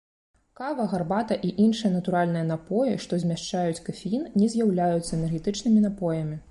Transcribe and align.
Кава, 0.59 0.85
гарбата 0.93 1.37
і 1.49 1.51
іншыя 1.65 1.91
натуральныя 1.97 2.45
напоі, 2.53 2.97
што 3.05 3.23
змяшчаюць 3.25 3.83
кафеін, 3.91 4.29
не 4.39 4.53
з'яўляюцца 4.57 5.11
энергетычнымі 5.21 5.89
напоямі. 5.91 6.35